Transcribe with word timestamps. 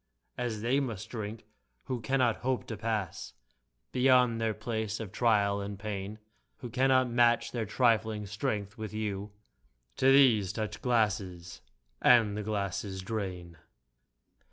As 0.35 0.63
they 0.63 0.79
must 0.79 1.11
drink, 1.11 1.45
who 1.83 2.01
cannot 2.01 2.37
hope 2.37 2.65
to 2.65 2.75
pass 2.75 3.33
Beyond 3.91 4.41
their 4.41 4.55
place 4.55 4.99
of 4.99 5.11
trial 5.11 5.61
and 5.61 5.75
of 5.75 5.79
pain. 5.79 6.17
Who 6.57 6.71
cannot 6.71 7.07
match 7.07 7.51
their 7.51 7.67
trifling 7.67 8.25
strength 8.25 8.79
with 8.79 8.95
you; 8.95 9.31
To 9.97 10.11
these, 10.11 10.53
touch 10.53 10.81
glasses— 10.81 11.61
^and 12.03 12.33
the 12.33 12.41
glasses 12.41 13.03
drain 13.03 13.59